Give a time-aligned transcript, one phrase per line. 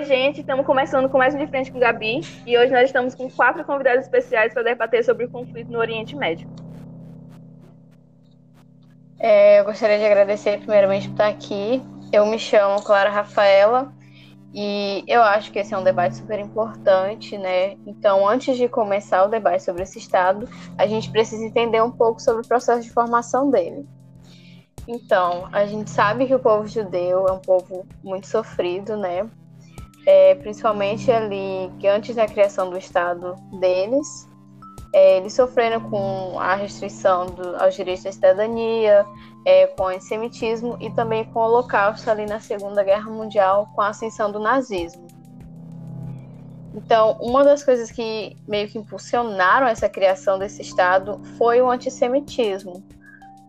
[0.00, 3.14] Oi, gente, estamos começando com mais um De Frente com Gabi e hoje nós estamos
[3.14, 6.48] com quatro convidados especiais para debater sobre o conflito no Oriente Médio.
[9.18, 11.82] É, eu gostaria de agradecer primeiramente por estar aqui.
[12.10, 13.92] Eu me chamo Clara Rafaela
[14.54, 17.72] e eu acho que esse é um debate super importante, né?
[17.86, 22.22] Então, antes de começar o debate sobre esse Estado, a gente precisa entender um pouco
[22.22, 23.86] sobre o processo de formação dele.
[24.88, 29.28] Então, a gente sabe que o povo judeu é um povo muito sofrido, né?
[30.06, 34.28] É, principalmente ali que antes da criação do Estado deles,
[34.92, 39.06] é, eles sofreram com a restrição do, aos direitos da cidadania,
[39.44, 43.82] é, com o antissemitismo e também com o holocausto ali na Segunda Guerra Mundial, com
[43.82, 45.06] a ascensão do nazismo.
[46.74, 52.84] Então, uma das coisas que meio que impulsionaram essa criação desse Estado foi o antissemitismo,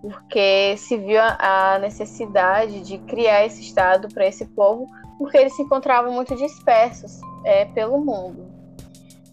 [0.02, 4.88] porque se viu a necessidade de criar esse Estado para esse povo,
[5.22, 8.52] porque eles se encontravam muito dispersos é, pelo mundo.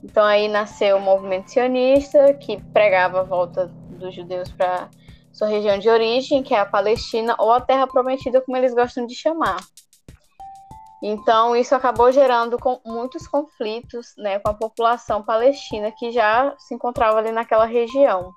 [0.04, 4.90] Então aí nasceu o movimento sionista, que pregava a volta dos judeus para
[5.32, 9.06] sua região de origem, que é a Palestina, ou a Terra Prometida, como eles gostam
[9.06, 9.56] de chamar.
[11.02, 16.74] Então, isso acabou gerando com muitos conflitos né, com a população palestina que já se
[16.74, 18.30] encontrava ali naquela região.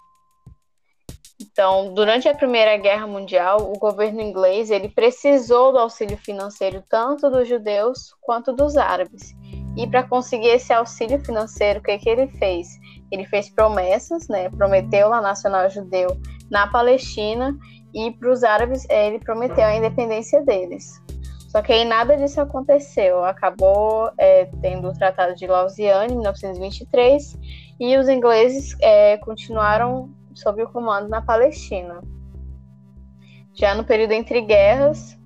[1.52, 7.30] Então, durante a Primeira Guerra Mundial, o governo inglês ele precisou do auxílio financeiro tanto
[7.30, 9.36] dos judeus quanto dos árabes.
[9.76, 12.68] E para conseguir esse auxílio financeiro, o que, que ele fez?
[13.12, 14.50] Ele fez promessas, né?
[14.50, 16.18] Prometeu lá nacional judeu
[16.50, 17.58] na Palestina
[17.94, 21.02] e para os árabes eh, ele prometeu a independência deles.
[21.50, 23.26] Só que aí nada disso aconteceu.
[23.26, 27.38] Acabou é, tendo o Tratado de Lausanne em 1923
[27.78, 32.02] e os ingleses é, continuaram sob o comando na Palestina.
[33.54, 35.18] Já no período entre guerras,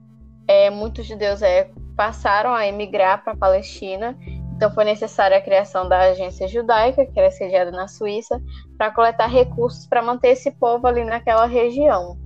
[0.48, 4.18] é, muitos judeus é, passaram a emigrar para a Palestina,
[4.56, 8.42] então foi necessária a criação da agência judaica, que era sediada na Suíça,
[8.78, 12.18] para coletar recursos para manter esse povo ali naquela região.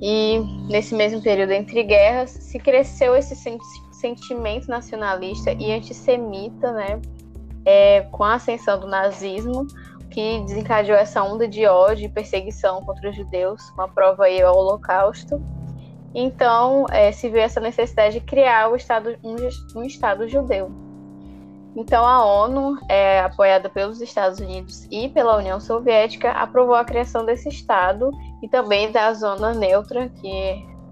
[0.00, 0.38] E
[0.68, 3.36] nesse mesmo período entre guerras, se cresceu esse
[3.92, 7.00] sentimento nacionalista e antissemita, né,
[7.64, 9.66] é, com a ascensão do nazismo,
[10.10, 14.56] que desencadeou essa onda de ódio e perseguição contra os judeus, uma prova aí ao
[14.56, 15.40] Holocausto.
[16.14, 19.36] Então, é, se viu essa necessidade de criar estado, um,
[19.78, 20.70] um Estado judeu.
[21.76, 27.24] Então, a ONU, é, apoiada pelos Estados Unidos e pela União Soviética, aprovou a criação
[27.24, 28.10] desse Estado
[28.42, 30.30] e também da zona neutra, que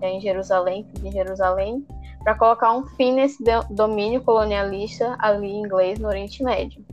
[0.00, 1.84] é em Jerusalém, em Jerusalém,
[2.22, 6.84] para colocar um fim nesse domínio colonialista ali inglês no Oriente Médio.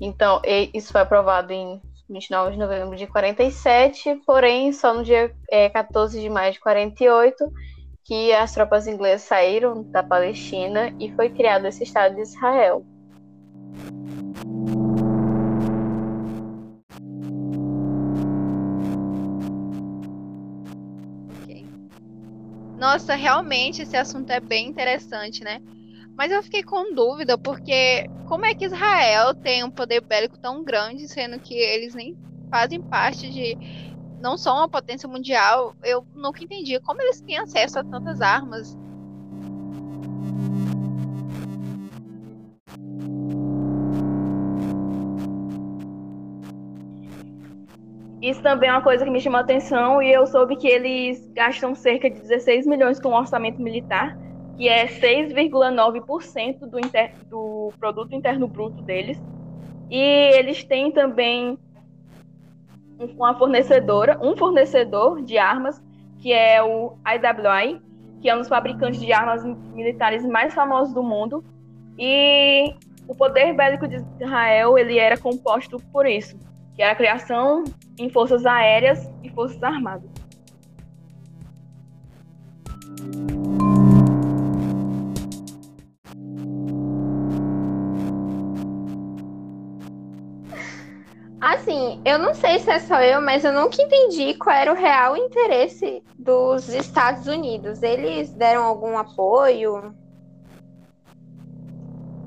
[0.00, 0.40] Então,
[0.72, 6.20] isso foi aprovado em 29 de novembro de 47, porém, só no dia é, 14
[6.20, 7.52] de maio de 48
[8.04, 12.82] que as tropas inglesas saíram da Palestina e foi criado esse Estado de Israel.
[22.78, 25.60] Nossa, realmente esse assunto é bem interessante, né?
[26.18, 30.64] Mas eu fiquei com dúvida, porque como é que Israel tem um poder bélico tão
[30.64, 32.16] grande, sendo que eles nem
[32.50, 33.56] fazem parte de.
[34.20, 35.76] não são uma potência mundial?
[35.84, 38.76] Eu nunca entendi como eles têm acesso a tantas armas.
[48.20, 51.24] Isso também é uma coisa que me chamou a atenção e eu soube que eles
[51.28, 54.18] gastam cerca de 16 milhões com orçamento militar
[54.58, 56.80] que é 6,9% do,
[57.30, 59.16] do produto interno bruto deles.
[59.88, 59.96] E
[60.36, 61.56] eles têm também
[63.16, 65.80] uma fornecedora, um fornecedor de armas,
[66.18, 67.80] que é o IWI,
[68.20, 71.44] que é um dos fabricantes de armas militares mais famosos do mundo.
[71.96, 72.74] E
[73.06, 76.36] o poder bélico de Israel ele era composto por isso,
[76.74, 77.62] que era a criação
[77.96, 80.10] em forças aéreas e forças armadas.
[91.40, 94.76] Assim, eu não sei se é só eu, mas eu nunca entendi qual era o
[94.76, 97.80] real interesse dos Estados Unidos.
[97.82, 99.96] Eles deram algum apoio?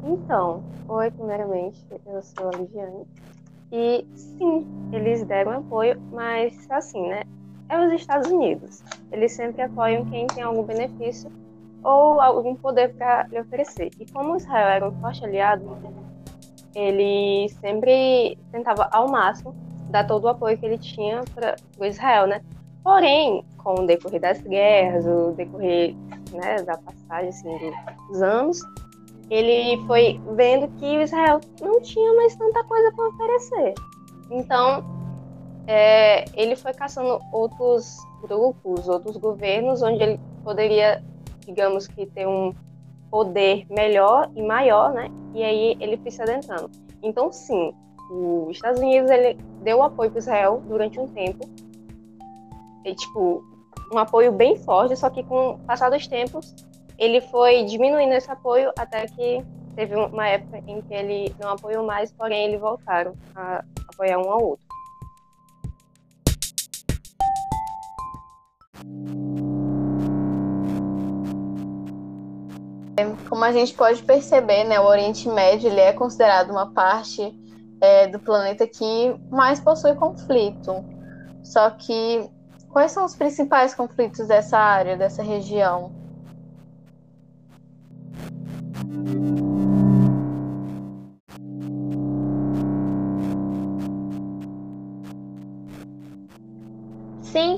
[0.04, 3.06] Então, oi, primeiramente, eu sou a Ligiane.
[3.72, 7.24] E sim, eles deram apoio, mas assim, né?
[7.70, 8.84] É os Estados Unidos.
[9.12, 11.32] Eles sempre apoiam quem tem algum benefício
[11.84, 13.94] ou algum poder para lhe oferecer.
[14.00, 15.80] E como Israel era um forte aliado,
[16.76, 19.54] ele sempre tentava ao máximo
[19.90, 22.42] dar todo o apoio que ele tinha para o Israel, né?
[22.84, 25.96] Porém, com o decorrer das guerras, o decorrer
[26.32, 27.74] né, da passagem assim,
[28.10, 28.60] dos anos,
[29.30, 33.74] ele foi vendo que o Israel não tinha mais tanta coisa para oferecer.
[34.32, 34.84] Então,
[35.68, 41.04] é, ele foi caçando outros grupos, outros governos, onde ele poderia,
[41.46, 42.54] digamos que, ter um
[43.12, 45.12] poder melhor e maior, né?
[45.36, 46.72] E aí ele foi se adentrando.
[47.04, 47.74] Então, sim,
[48.10, 51.48] os Estados Unidos ele deu apoio para Israel durante um tempo,
[52.84, 53.44] e, tipo,
[53.94, 56.56] um apoio bem forte, só que com o passar dos tempos,
[56.98, 59.44] ele foi diminuindo esse apoio até que
[59.76, 64.30] teve uma época em que ele não apoiou mais, porém eles voltaram a apoiar um
[64.32, 64.71] ao outro.
[73.42, 77.34] Como a gente pode perceber, né, o Oriente Médio ele é considerado uma parte
[77.82, 80.86] é, do planeta que mais possui conflito.
[81.44, 82.30] Só que
[82.70, 85.92] quais são os principais conflitos dessa área, dessa região?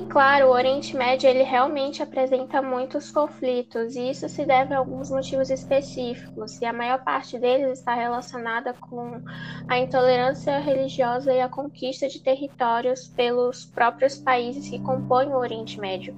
[0.08, 5.10] Claro, o Oriente Médio ele realmente apresenta muitos conflitos e isso se deve a alguns
[5.10, 9.20] motivos específicos, e a maior parte deles está relacionada com
[9.66, 15.80] a intolerância religiosa e a conquista de territórios pelos próprios países que compõem o Oriente
[15.80, 16.16] Médio.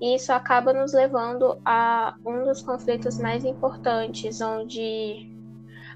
[0.00, 5.30] E isso acaba nos levando a um dos conflitos mais importantes, onde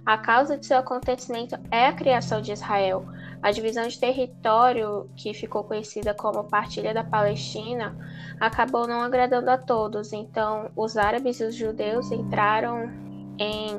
[0.05, 3.05] a causa de seu acontecimento é a criação de Israel.
[3.43, 7.97] A divisão de território, que ficou conhecida como Partilha da Palestina,
[8.41, 10.13] acabou não agradando a todos.
[10.13, 12.91] Então, os árabes e os judeus entraram
[13.39, 13.79] em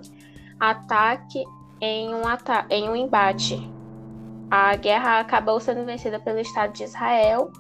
[0.60, 1.44] ataque
[1.82, 3.58] em um, ata em um embate.
[4.50, 7.52] A guerra acabou sendo vencida pelo Estado de Israel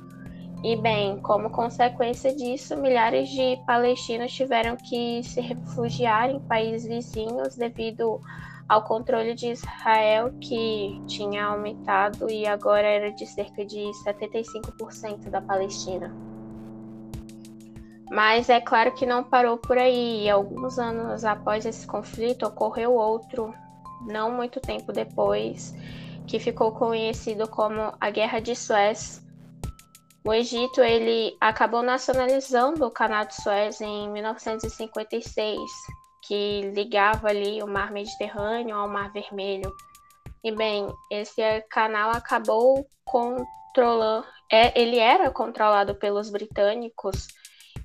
[0.63, 7.55] e, bem, como consequência disso, milhares de palestinos tiveram que se refugiar em países vizinhos
[7.55, 8.19] devido
[8.67, 15.41] ao controle de Israel, que tinha aumentado e agora era de cerca de 75% da
[15.41, 16.13] Palestina.
[18.09, 20.25] Mas é claro que não parou por aí.
[20.25, 23.53] E alguns anos após esse conflito, ocorreu outro,
[24.05, 25.75] não muito tempo depois,
[26.25, 29.25] que ficou conhecido como a Guerra de Suez,
[30.27, 35.57] o Egito ele acabou nacionalizando o Canal de Suez em 1956,
[36.27, 39.71] que ligava ali o Mar Mediterrâneo ao Mar Vermelho.
[40.43, 47.27] E bem, esse canal acabou controlando, é, ele era controlado pelos britânicos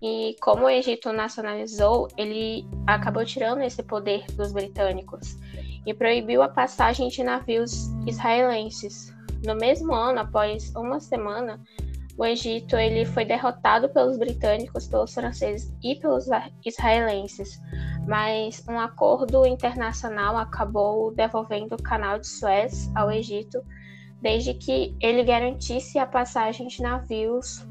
[0.02, 5.36] e como o Egito nacionalizou, ele acabou tirando esse poder dos britânicos
[5.86, 9.14] e proibiu a passagem de navios israelenses.
[9.44, 11.60] No mesmo ano, após uma semana,
[12.19, 16.26] o Egito ele foi derrotado pelos britânicos, pelos franceses e pelos
[16.64, 17.61] israelenses,
[18.06, 23.62] mas um acordo internacional acabou devolvendo o canal de Suez ao Egito,
[24.20, 27.67] desde que ele garantisse a passagem de navios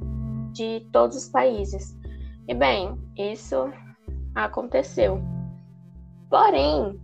[0.51, 1.95] de todos os países.
[2.47, 3.71] E bem, isso
[4.35, 5.21] aconteceu.
[6.29, 6.99] Porém,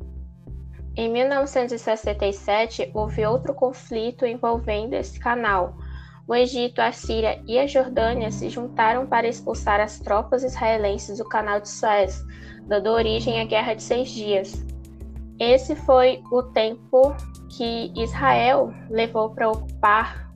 [0.96, 5.77] em 1967 houve outro conflito envolvendo esse canal
[6.27, 11.25] o Egito, a Síria e a Jordânia se juntaram para expulsar as tropas israelenses do
[11.25, 12.22] Canal de Suez,
[12.67, 14.65] dando origem à Guerra de Seis Dias.
[15.39, 17.15] Esse foi o tempo
[17.50, 20.27] que Israel levou para ocupar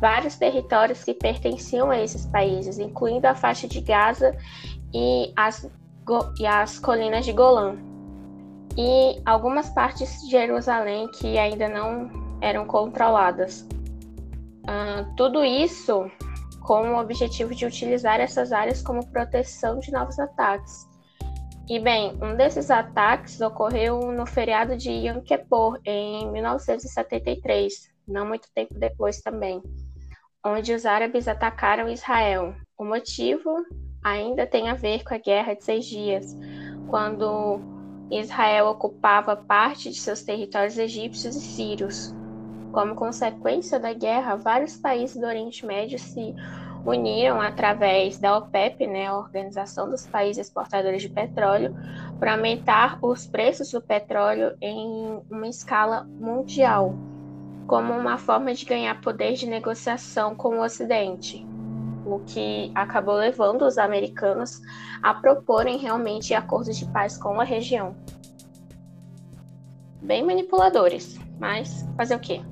[0.00, 4.34] vários territórios que pertenciam a esses países, incluindo a faixa de Gaza
[4.94, 5.68] e as,
[6.38, 7.76] e as colinas de Golã,
[8.78, 12.10] e algumas partes de Jerusalém que ainda não
[12.40, 13.68] eram controladas.
[14.64, 16.10] Uh, tudo isso
[16.64, 20.88] com o objetivo de utilizar essas áreas como proteção de novos ataques.
[21.68, 28.48] E bem, um desses ataques ocorreu no feriado de Yom Kippur, em 1973, não muito
[28.54, 29.62] tempo depois também,
[30.44, 32.54] onde os árabes atacaram Israel.
[32.78, 33.64] O motivo
[34.02, 36.36] ainda tem a ver com a Guerra de Seis Dias,
[36.88, 37.60] quando
[38.10, 42.14] Israel ocupava parte de seus territórios egípcios e sírios,
[42.74, 46.34] como consequência da guerra, vários países do Oriente Médio se
[46.84, 51.74] uniram através da OPEP, né, a Organização dos Países Exportadores de Petróleo,
[52.18, 56.94] para aumentar os preços do petróleo em uma escala mundial,
[57.68, 61.46] como uma forma de ganhar poder de negociação com o Ocidente,
[62.04, 64.60] o que acabou levando os americanos
[65.00, 67.94] a proporem realmente acordos de paz com a região.
[70.02, 72.42] Bem manipuladores, mas fazer o quê?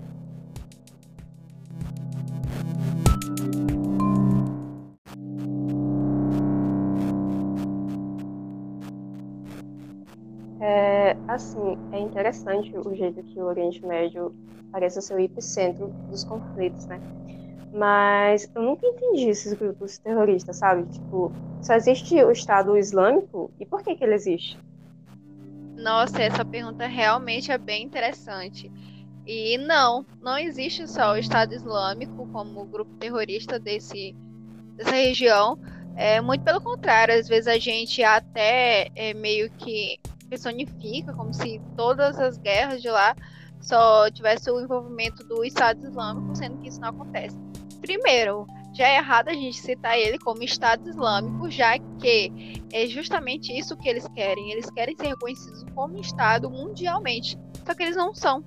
[11.34, 14.34] Assim, é interessante o jeito que o Oriente Médio
[14.70, 17.00] parece ser o epicentro dos conflitos, né?
[17.72, 20.86] Mas eu nunca entendi esses grupos terroristas, sabe?
[20.86, 24.58] Tipo, só existe o Estado Islâmico e por que que ele existe?
[25.76, 28.70] Nossa, essa pergunta realmente é bem interessante.
[29.26, 34.14] E não, não existe só o Estado Islâmico como grupo terrorista desse,
[34.76, 35.56] dessa região.
[35.96, 39.98] É muito pelo contrário, às vezes a gente até é, meio que
[40.32, 43.14] personifica como se todas as guerras de lá
[43.60, 47.36] só tivesse o envolvimento do Estado Islâmico, sendo que isso não acontece.
[47.82, 53.52] Primeiro, já é errado a gente citar ele como Estado Islâmico, já que é justamente
[53.52, 54.50] isso que eles querem.
[54.50, 58.42] Eles querem ser reconhecidos como Estado mundialmente, só que eles não são.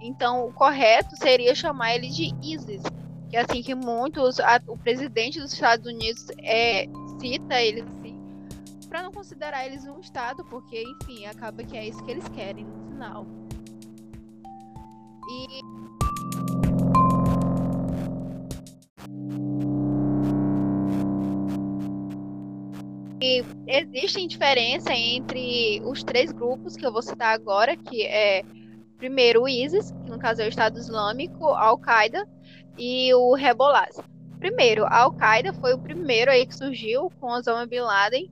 [0.00, 2.82] Então, o correto seria chamar ele de ISIS,
[3.28, 6.86] que é assim que muitos, a, o presidente dos Estados Unidos é,
[7.20, 7.84] cita assim,
[8.88, 12.64] para não considerar eles um Estado, porque, enfim, acaba que é isso que eles querem
[12.64, 13.26] no final.
[15.30, 15.78] E
[23.20, 28.44] E existe diferença entre os três grupos que eu vou citar agora, que é
[28.96, 32.26] primeiro o ISIS, que no caso é o Estado Islâmico, Al-Qaeda
[32.78, 33.88] e o Hezbollah.
[34.38, 38.30] Primeiro, a Al-Qaeda foi o primeiro aí que surgiu com Osama Bin Laden.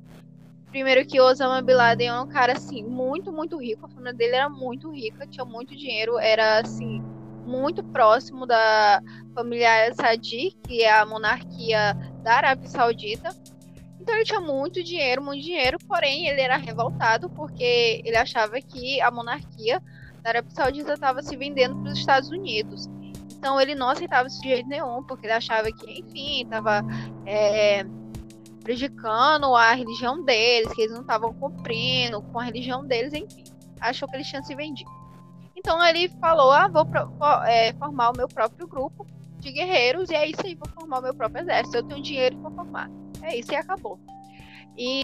[0.70, 4.36] Primeiro que Osama Bin Laden é um cara assim muito, muito rico, a família dele
[4.36, 7.02] era muito rica, tinha muito dinheiro, era assim
[7.46, 9.00] muito próximo da
[9.34, 13.30] família Sadi, que é a monarquia da Arábia Saudita.
[14.00, 19.00] Então ele tinha muito dinheiro, muito dinheiro, porém ele era revoltado porque ele achava que
[19.00, 19.80] a monarquia
[20.22, 22.88] da Arábia Saudita estava se vendendo para os Estados Unidos.
[23.38, 26.84] Então ele não aceitava isso de jeito nenhum, porque ele achava que, enfim, estava
[27.24, 27.84] é,
[28.66, 33.44] prejudicando a religião deles, que eles não estavam cumprindo com a religião deles, enfim.
[33.80, 34.90] Achou que eles tinham se vendido.
[35.54, 36.84] Então ele falou: ah, vou
[37.46, 39.06] é, formar o meu próprio grupo
[39.38, 41.76] de guerreiros, e é isso aí, vou formar o meu próprio exército.
[41.76, 42.90] Eu tenho dinheiro vou formar.
[43.22, 44.00] É isso e acabou.
[44.76, 45.02] E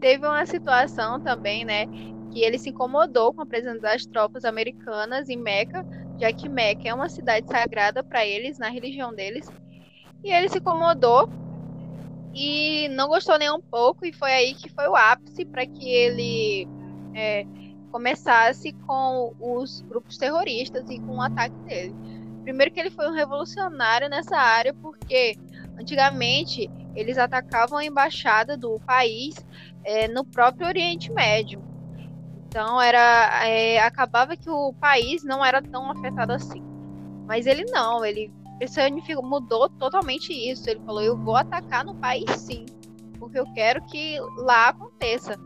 [0.00, 1.86] teve uma situação também, né,
[2.30, 5.84] que ele se incomodou com a presença das tropas americanas em Meca,
[6.18, 9.48] já que Meca é uma cidade sagrada para eles, na religião deles.
[10.22, 11.28] E ele se incomodou
[12.34, 15.88] e não gostou nem um pouco, e foi aí que foi o ápice para que
[15.88, 16.68] ele
[17.14, 17.44] é,
[17.90, 21.94] começasse com os grupos terroristas e com o ataque dele.
[22.44, 25.36] Primeiro que ele foi um revolucionário nessa área, porque
[25.78, 29.34] antigamente eles atacavam a embaixada do país
[29.84, 31.62] é, no próprio Oriente Médio.
[32.50, 36.60] Então era é, acabava que o país não era tão afetado assim.
[37.24, 40.68] Mas ele não, ele personificou, mudou totalmente isso.
[40.68, 42.66] Ele falou: eu vou atacar no país sim,
[43.20, 45.38] porque eu quero que lá aconteça.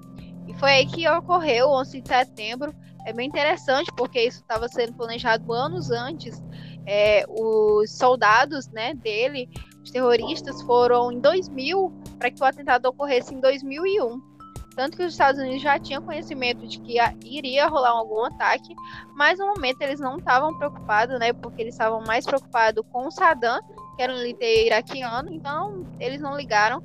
[0.48, 2.74] E foi aí que ocorreu o 11 de setembro.
[3.04, 6.42] É bem interessante, porque isso estava sendo planejado anos antes.
[6.86, 9.46] É, os soldados né, dele,
[9.82, 14.33] os terroristas, foram em 2000 para que o atentado ocorresse em 2001.
[14.74, 18.74] Tanto que os Estados Unidos já tinham conhecimento de que iria rolar algum ataque,
[19.14, 21.32] mas no momento eles não estavam preocupados, né?
[21.32, 23.60] Porque eles estavam mais preocupados com o Saddam,
[23.96, 26.82] que era um líder iraquiano, então eles não ligaram.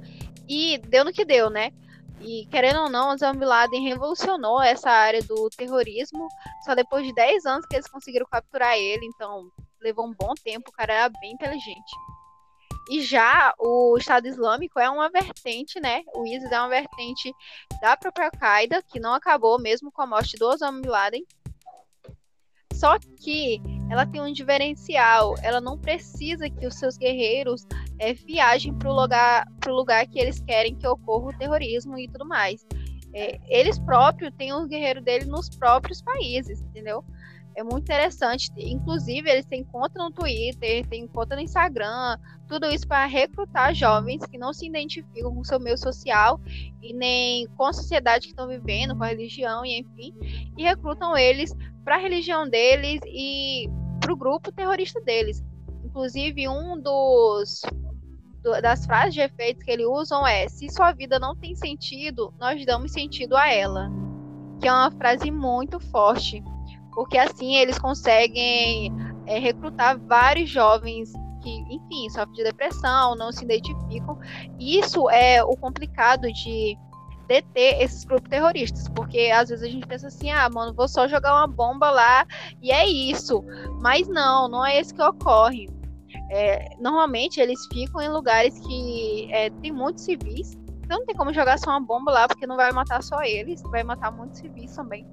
[0.48, 1.72] E deu no que deu, né?
[2.22, 6.28] E querendo ou não, Osama Bin Laden revolucionou essa área do terrorismo.
[6.66, 9.50] Só depois de 10 anos que eles conseguiram capturar ele, então
[9.82, 11.92] levou um bom tempo, o cara era bem inteligente.
[12.90, 16.02] E já o Estado Islâmico é uma vertente, né?
[16.16, 17.32] O ISIS é uma vertente
[17.80, 21.24] da própria Al-Qaeda, que não acabou mesmo com a morte do Osama Bin Laden.
[22.74, 25.36] Só que ela tem um diferencial.
[25.44, 27.68] Ela não precisa que os seus guerreiros
[28.00, 32.26] é, viajem para o lugar, lugar que eles querem que ocorra o terrorismo e tudo
[32.26, 32.66] mais.
[33.14, 37.04] É, eles próprios têm os guerreiros dele nos próprios países, entendeu?
[37.56, 38.50] É muito interessante.
[38.58, 44.26] Inclusive, eles têm conta no Twitter, têm conta no Instagram, tudo isso para recrutar jovens
[44.26, 46.40] que não se identificam com o seu meio social
[46.82, 50.14] e nem com a sociedade que estão vivendo, com a religião e enfim,
[50.58, 51.54] e recrutam eles
[51.84, 55.44] para a religião deles e para o grupo terrorista deles.
[55.84, 57.62] Inclusive, um dos
[58.62, 62.66] das frases de efeitos que eles usam é: se sua vida não tem sentido, nós
[62.66, 63.92] damos sentido a ela.
[64.62, 66.44] Que é uma frase muito forte
[67.00, 68.92] porque assim eles conseguem
[69.26, 74.20] é, recrutar vários jovens que, enfim, sofrem de depressão, não se identificam.
[74.60, 76.78] Isso é o complicado de
[77.26, 81.08] deter esses grupos terroristas, porque às vezes a gente pensa assim, ah, mano, vou só
[81.08, 82.26] jogar uma bomba lá
[82.62, 83.46] e é isso.
[83.80, 85.70] Mas não, não é isso que ocorre.
[86.30, 90.58] É, normalmente eles ficam em lugares que é, tem muitos civis.
[90.84, 93.62] Então não tem como jogar só uma bomba lá, porque não vai matar só eles,
[93.72, 95.08] vai matar muitos civis também.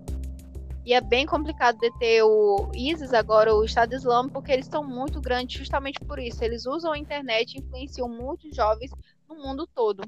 [0.87, 5.21] E é bem complicado deter o ISIS agora, o Estado Islâmico, porque eles estão muito
[5.21, 6.45] grandes justamente por isso.
[6.45, 8.93] Eles usam a internet e influenciam muitos jovens
[9.29, 10.05] no mundo todo.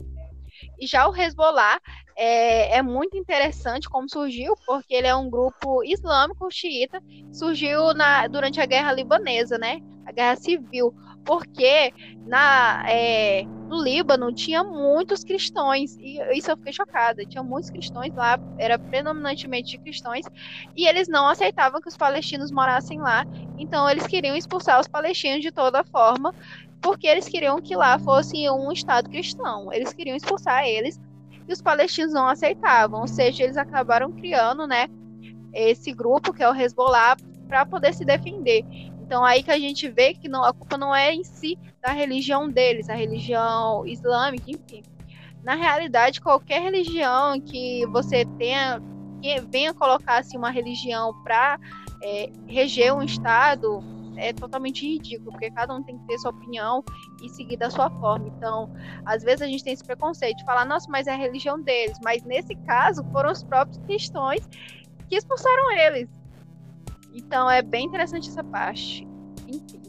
[0.78, 1.80] E já o Hezbollah
[2.16, 7.00] é, é, muito interessante como surgiu, porque ele é um grupo islâmico xiita,
[7.32, 9.80] surgiu na, durante a guerra libanesa, né?
[10.06, 10.94] A guerra civil,
[11.28, 11.92] porque
[12.26, 17.22] na, é, no Líbano tinha muitos cristãos, e isso eu fiquei chocada.
[17.26, 20.24] Tinha muitos cristãos lá, era predominantemente de cristãos,
[20.74, 23.26] e eles não aceitavam que os palestinos morassem lá,
[23.58, 26.34] então eles queriam expulsar os palestinos de toda forma,
[26.80, 29.70] porque eles queriam que lá fosse um Estado cristão.
[29.70, 30.98] Eles queriam expulsar eles
[31.46, 33.02] e os palestinos não aceitavam.
[33.02, 34.88] Ou seja, eles acabaram criando, né,
[35.52, 38.64] esse grupo que é o Hezbollah para poder se defender.
[39.08, 41.92] Então aí que a gente vê que não, a culpa não é em si da
[41.92, 44.82] religião deles, a religião islâmica, enfim.
[45.42, 48.82] Na realidade, qualquer religião que você tenha
[49.22, 51.58] que venha colocar assim, uma religião para
[52.02, 53.82] é, reger um estado
[54.18, 56.84] é totalmente ridículo, porque cada um tem que ter sua opinião
[57.22, 58.28] e seguir da sua forma.
[58.36, 58.70] Então,
[59.06, 61.96] às vezes a gente tem esse preconceito de falar, nossa, mas é a religião deles.
[62.04, 64.46] Mas nesse caso, foram os próprios cristãos
[65.08, 66.17] que expulsaram eles.
[67.18, 69.06] Então, é bem interessante essa parte.
[69.46, 69.82] Enfim.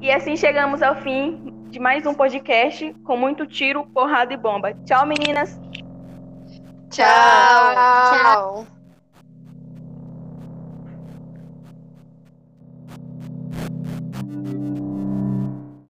[0.00, 4.74] E assim chegamos ao fim de mais um podcast com muito tiro, porrada e bomba.
[4.84, 5.58] Tchau, meninas.
[6.90, 8.79] Tchau.